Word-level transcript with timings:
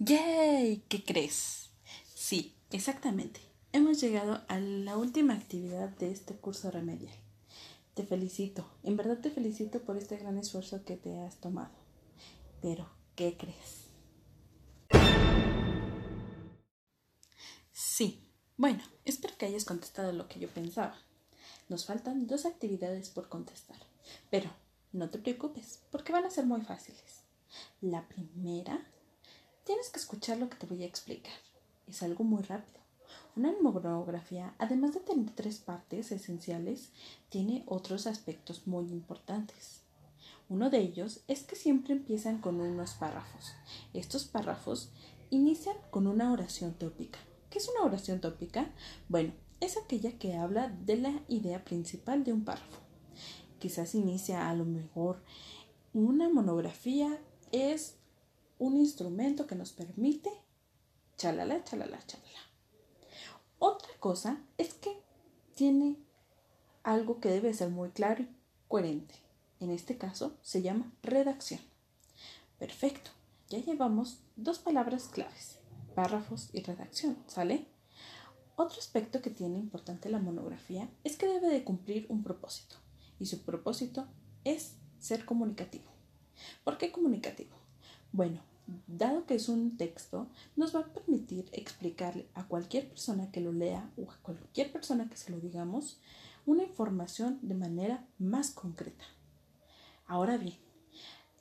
¡Yay! 0.00 0.84
¿Qué 0.88 1.02
crees? 1.02 1.70
Sí, 2.14 2.54
exactamente. 2.70 3.40
Hemos 3.72 4.00
llegado 4.00 4.42
a 4.46 4.60
la 4.60 4.96
última 4.96 5.34
actividad 5.34 5.88
de 5.88 6.12
este 6.12 6.36
curso 6.36 6.70
remedial. 6.70 7.16
Te 7.94 8.06
felicito, 8.06 8.64
en 8.84 8.96
verdad 8.96 9.18
te 9.18 9.32
felicito 9.32 9.80
por 9.80 9.96
este 9.96 10.16
gran 10.16 10.38
esfuerzo 10.38 10.84
que 10.84 10.96
te 10.96 11.18
has 11.18 11.40
tomado. 11.40 11.74
Pero, 12.62 12.88
¿qué 13.16 13.36
crees? 13.36 13.88
Sí, 17.72 18.30
bueno, 18.56 18.84
espero 19.04 19.36
que 19.36 19.46
hayas 19.46 19.64
contestado 19.64 20.12
lo 20.12 20.28
que 20.28 20.38
yo 20.38 20.48
pensaba. 20.48 20.96
Nos 21.68 21.86
faltan 21.86 22.28
dos 22.28 22.46
actividades 22.46 23.10
por 23.10 23.28
contestar, 23.28 23.78
pero 24.30 24.48
no 24.92 25.10
te 25.10 25.18
preocupes, 25.18 25.80
porque 25.90 26.12
van 26.12 26.24
a 26.24 26.30
ser 26.30 26.46
muy 26.46 26.60
fáciles. 26.60 27.24
La 27.80 28.06
primera 28.06 28.86
Tienes 29.68 29.90
que 29.90 29.98
escuchar 30.00 30.38
lo 30.38 30.48
que 30.48 30.56
te 30.56 30.64
voy 30.64 30.82
a 30.82 30.86
explicar. 30.86 31.34
Es 31.86 32.02
algo 32.02 32.24
muy 32.24 32.42
rápido. 32.42 32.80
Una 33.36 33.52
monografía, 33.60 34.54
además 34.56 34.94
de 34.94 35.00
tener 35.00 35.30
tres 35.34 35.58
partes 35.58 36.10
esenciales, 36.10 36.88
tiene 37.28 37.64
otros 37.66 38.06
aspectos 38.06 38.66
muy 38.66 38.86
importantes. 38.86 39.82
Uno 40.48 40.70
de 40.70 40.78
ellos 40.78 41.20
es 41.28 41.42
que 41.42 41.54
siempre 41.54 41.92
empiezan 41.92 42.38
con 42.38 42.62
unos 42.62 42.92
párrafos. 42.94 43.52
Estos 43.92 44.24
párrafos 44.24 44.88
inician 45.28 45.76
con 45.90 46.06
una 46.06 46.32
oración 46.32 46.72
tópica. 46.72 47.18
¿Qué 47.50 47.58
es 47.58 47.68
una 47.68 47.84
oración 47.84 48.22
tópica? 48.22 48.70
Bueno, 49.10 49.34
es 49.60 49.76
aquella 49.76 50.18
que 50.18 50.34
habla 50.34 50.70
de 50.70 50.96
la 50.96 51.20
idea 51.28 51.62
principal 51.62 52.24
de 52.24 52.32
un 52.32 52.42
párrafo. 52.42 52.80
Quizás 53.58 53.94
inicia 53.94 54.48
a 54.48 54.54
lo 54.54 54.64
mejor 54.64 55.22
una 55.92 56.30
monografía 56.30 57.20
es 57.52 57.97
un 58.58 58.76
instrumento 58.76 59.46
que 59.46 59.54
nos 59.54 59.72
permite 59.72 60.30
chalala, 61.16 61.64
chalala, 61.64 61.98
chalala. 62.06 62.40
Otra 63.58 63.90
cosa 63.98 64.40
es 64.56 64.74
que 64.74 65.02
tiene 65.54 65.96
algo 66.82 67.20
que 67.20 67.28
debe 67.28 67.52
ser 67.54 67.70
muy 67.70 67.90
claro 67.90 68.22
y 68.22 68.28
coherente. 68.68 69.14
En 69.60 69.70
este 69.70 69.98
caso 69.98 70.36
se 70.42 70.62
llama 70.62 70.92
redacción. 71.02 71.60
Perfecto, 72.58 73.10
ya 73.48 73.58
llevamos 73.58 74.20
dos 74.36 74.58
palabras 74.58 75.08
claves, 75.08 75.58
párrafos 75.94 76.50
y 76.52 76.62
redacción, 76.62 77.16
¿sale? 77.26 77.66
Otro 78.56 78.78
aspecto 78.78 79.22
que 79.22 79.30
tiene 79.30 79.58
importante 79.58 80.08
la 80.08 80.18
monografía 80.18 80.88
es 81.04 81.16
que 81.16 81.28
debe 81.28 81.48
de 81.48 81.64
cumplir 81.64 82.06
un 82.08 82.22
propósito 82.22 82.76
y 83.18 83.26
su 83.26 83.42
propósito 83.42 84.06
es 84.44 84.74
ser 84.98 85.24
comunicativo. 85.24 85.90
¿Por 86.64 86.78
qué 86.78 86.92
comunicativo? 86.92 87.56
Bueno, 88.12 88.40
dado 88.86 89.24
que 89.26 89.34
es 89.34 89.48
un 89.48 89.76
texto, 89.76 90.28
nos 90.56 90.74
va 90.74 90.80
a 90.80 90.92
permitir 90.92 91.48
explicarle 91.52 92.28
a 92.34 92.46
cualquier 92.46 92.88
persona 92.88 93.30
que 93.30 93.40
lo 93.40 93.52
lea 93.52 93.90
o 93.96 94.10
a 94.10 94.16
cualquier 94.22 94.72
persona 94.72 95.08
que 95.08 95.16
se 95.16 95.30
lo 95.30 95.40
digamos 95.40 96.00
una 96.46 96.62
información 96.62 97.38
de 97.42 97.54
manera 97.54 98.06
más 98.18 98.50
concreta. 98.50 99.04
Ahora 100.06 100.36
bien, 100.38 100.56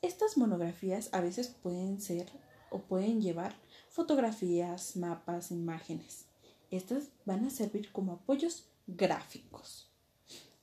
estas 0.02 0.38
monografías 0.38 1.10
a 1.14 1.22
veces 1.22 1.48
pueden 1.48 2.02
ser 2.02 2.28
o 2.70 2.80
pueden 2.80 3.22
llevar 3.22 3.56
fotografías, 3.90 4.96
mapas, 4.98 5.52
imágenes. 5.52 6.26
Estas 6.72 7.10
van 7.26 7.46
a 7.46 7.50
servir 7.50 7.92
como 7.92 8.14
apoyos 8.14 8.66
gráficos. 8.86 9.90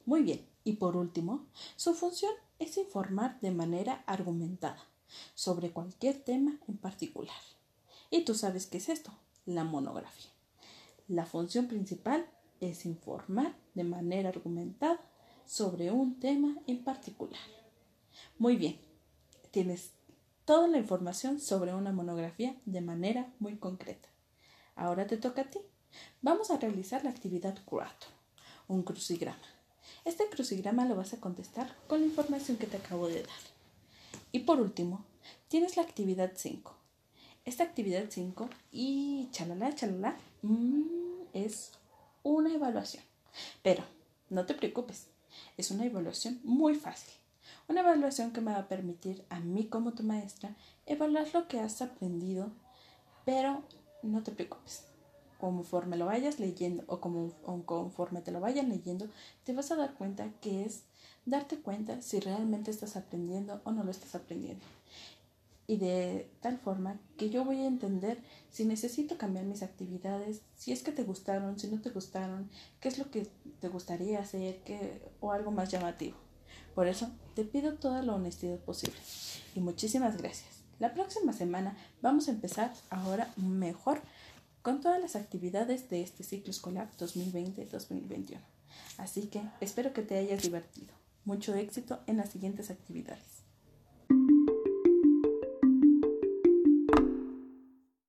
Muy 0.04 0.22
bien, 0.22 0.46
y 0.64 0.74
por 0.74 0.96
último, 0.96 1.46
su 1.76 1.94
función 1.94 2.32
es 2.58 2.76
informar 2.76 3.40
de 3.40 3.50
manera 3.50 4.04
argumentada 4.06 4.93
sobre 5.34 5.70
cualquier 5.70 6.22
tema 6.22 6.58
en 6.68 6.76
particular. 6.76 7.36
Y 8.10 8.24
tú 8.24 8.34
sabes 8.34 8.66
qué 8.66 8.78
es 8.78 8.88
esto, 8.88 9.12
la 9.46 9.64
monografía. 9.64 10.30
La 11.08 11.26
función 11.26 11.66
principal 11.66 12.26
es 12.60 12.86
informar 12.86 13.54
de 13.74 13.84
manera 13.84 14.30
argumentada 14.30 15.00
sobre 15.46 15.90
un 15.90 16.18
tema 16.18 16.56
en 16.66 16.82
particular. 16.82 17.40
Muy 18.38 18.56
bien, 18.56 18.78
tienes 19.50 19.90
toda 20.44 20.68
la 20.68 20.78
información 20.78 21.40
sobre 21.40 21.74
una 21.74 21.92
monografía 21.92 22.56
de 22.64 22.80
manera 22.80 23.32
muy 23.38 23.56
concreta. 23.56 24.08
Ahora 24.76 25.06
te 25.06 25.16
toca 25.16 25.42
a 25.42 25.50
ti. 25.50 25.60
Vamos 26.22 26.50
a 26.50 26.58
realizar 26.58 27.04
la 27.04 27.10
actividad 27.10 27.58
4, 27.64 28.10
un 28.68 28.82
crucigrama. 28.82 29.38
Este 30.04 30.28
crucigrama 30.28 30.86
lo 30.86 30.96
vas 30.96 31.12
a 31.14 31.20
contestar 31.20 31.74
con 31.86 32.00
la 32.00 32.06
información 32.06 32.56
que 32.56 32.66
te 32.66 32.76
acabo 32.76 33.08
de 33.08 33.22
dar. 33.22 33.54
Y 34.32 34.40
por 34.40 34.60
último, 34.60 35.04
tienes 35.48 35.76
la 35.76 35.82
actividad 35.82 36.32
5. 36.34 36.74
Esta 37.44 37.64
actividad 37.64 38.04
5 38.08 38.48
y 38.72 39.28
chalala, 39.30 39.74
chalala, 39.74 40.16
mm, 40.42 40.82
es 41.32 41.72
una 42.22 42.52
evaluación. 42.52 43.04
Pero 43.62 43.84
no 44.30 44.46
te 44.46 44.54
preocupes, 44.54 45.08
es 45.56 45.70
una 45.70 45.84
evaluación 45.84 46.40
muy 46.44 46.74
fácil. 46.74 47.12
Una 47.68 47.80
evaluación 47.80 48.32
que 48.32 48.40
me 48.40 48.52
va 48.52 48.58
a 48.58 48.68
permitir 48.68 49.24
a 49.28 49.40
mí 49.40 49.66
como 49.66 49.92
tu 49.92 50.02
maestra 50.02 50.54
evaluar 50.86 51.26
lo 51.32 51.48
que 51.48 51.60
has 51.60 51.82
aprendido, 51.82 52.50
pero 53.24 53.62
no 54.02 54.22
te 54.22 54.32
preocupes. 54.32 54.84
Conforme 55.38 55.96
lo 55.96 56.06
vayas 56.06 56.38
leyendo 56.38 56.84
o, 56.86 57.00
como, 57.00 57.32
o 57.44 57.62
conforme 57.64 58.22
te 58.22 58.32
lo 58.32 58.40
vayan 58.40 58.68
leyendo, 58.68 59.08
te 59.44 59.52
vas 59.52 59.70
a 59.70 59.76
dar 59.76 59.94
cuenta 59.94 60.30
que 60.40 60.64
es 60.64 60.84
darte 61.26 61.58
cuenta 61.58 62.02
si 62.02 62.20
realmente 62.20 62.70
estás 62.70 62.96
aprendiendo 62.96 63.60
o 63.64 63.72
no 63.72 63.84
lo 63.84 63.90
estás 63.90 64.14
aprendiendo. 64.14 64.64
Y 65.66 65.78
de 65.78 66.30
tal 66.40 66.58
forma 66.58 67.00
que 67.16 67.30
yo 67.30 67.44
voy 67.44 67.60
a 67.60 67.66
entender 67.66 68.22
si 68.50 68.64
necesito 68.64 69.16
cambiar 69.16 69.46
mis 69.46 69.62
actividades, 69.62 70.42
si 70.56 70.72
es 70.72 70.82
que 70.82 70.92
te 70.92 71.04
gustaron, 71.04 71.58
si 71.58 71.68
no 71.68 71.80
te 71.80 71.90
gustaron, 71.90 72.50
qué 72.80 72.88
es 72.88 72.98
lo 72.98 73.10
que 73.10 73.26
te 73.60 73.68
gustaría 73.68 74.20
hacer 74.20 74.62
qué, 74.64 75.00
o 75.20 75.32
algo 75.32 75.50
más 75.50 75.70
llamativo. 75.70 76.16
Por 76.74 76.86
eso 76.86 77.10
te 77.34 77.44
pido 77.44 77.74
toda 77.74 78.02
la 78.02 78.14
honestidad 78.14 78.58
posible. 78.58 78.98
Y 79.54 79.60
muchísimas 79.60 80.16
gracias. 80.18 80.64
La 80.80 80.92
próxima 80.92 81.32
semana 81.32 81.76
vamos 82.02 82.28
a 82.28 82.32
empezar 82.32 82.72
ahora 82.90 83.32
mejor 83.36 84.02
con 84.62 84.80
todas 84.80 85.00
las 85.00 85.14
actividades 85.14 85.88
de 85.88 86.02
este 86.02 86.24
ciclo 86.24 86.50
escolar 86.50 86.90
2020-2021. 86.98 88.38
Así 88.98 89.28
que 89.28 89.42
espero 89.60 89.92
que 89.92 90.02
te 90.02 90.18
hayas 90.18 90.42
divertido. 90.42 90.92
Mucho 91.24 91.54
éxito 91.54 92.00
en 92.06 92.16
las 92.16 92.30
siguientes 92.30 92.70
actividades. 92.70 93.43